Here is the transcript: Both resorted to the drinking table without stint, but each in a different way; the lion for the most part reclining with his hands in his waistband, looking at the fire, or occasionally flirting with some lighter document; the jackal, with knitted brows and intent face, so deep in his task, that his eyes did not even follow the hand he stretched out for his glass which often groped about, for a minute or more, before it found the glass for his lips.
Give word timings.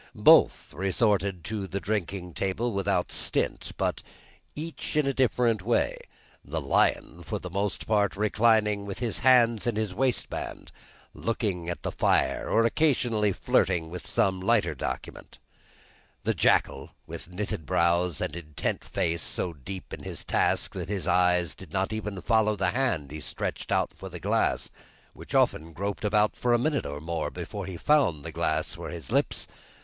Both 0.15 0.73
resorted 0.73 1.43
to 1.43 1.67
the 1.67 1.79
drinking 1.79 2.33
table 2.33 2.73
without 2.73 3.11
stint, 3.11 3.71
but 3.77 4.01
each 4.55 4.95
in 4.97 5.05
a 5.05 5.13
different 5.13 5.61
way; 5.61 5.95
the 6.43 6.59
lion 6.59 7.21
for 7.21 7.37
the 7.37 7.51
most 7.51 7.85
part 7.85 8.15
reclining 8.15 8.87
with 8.87 8.97
his 8.97 9.19
hands 9.19 9.67
in 9.67 9.75
his 9.75 9.93
waistband, 9.93 10.71
looking 11.13 11.69
at 11.69 11.83
the 11.83 11.91
fire, 11.91 12.49
or 12.49 12.65
occasionally 12.65 13.31
flirting 13.31 13.91
with 13.91 14.07
some 14.07 14.39
lighter 14.39 14.73
document; 14.73 15.37
the 16.23 16.33
jackal, 16.33 16.95
with 17.05 17.29
knitted 17.29 17.67
brows 17.67 18.19
and 18.21 18.35
intent 18.35 18.83
face, 18.83 19.21
so 19.21 19.53
deep 19.53 19.93
in 19.93 20.01
his 20.01 20.25
task, 20.25 20.71
that 20.73 20.89
his 20.89 21.05
eyes 21.07 21.53
did 21.53 21.71
not 21.71 21.93
even 21.93 22.19
follow 22.21 22.55
the 22.55 22.71
hand 22.71 23.11
he 23.11 23.19
stretched 23.21 23.71
out 23.71 23.93
for 23.93 24.09
his 24.09 24.19
glass 24.19 24.71
which 25.13 25.35
often 25.35 25.73
groped 25.73 26.03
about, 26.03 26.35
for 26.35 26.53
a 26.53 26.57
minute 26.57 26.87
or 26.87 26.99
more, 26.99 27.29
before 27.29 27.67
it 27.69 27.79
found 27.79 28.23
the 28.25 28.31
glass 28.31 28.73
for 28.73 28.89
his 28.89 29.11
lips. 29.11 29.47